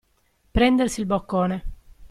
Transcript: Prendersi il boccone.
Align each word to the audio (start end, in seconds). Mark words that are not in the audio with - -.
Prendersi 0.49 1.01
il 1.01 1.05
boccone. 1.05 1.63